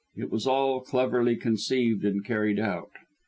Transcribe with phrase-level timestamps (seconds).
[0.15, 2.89] It was all cleverly conceived and carried out.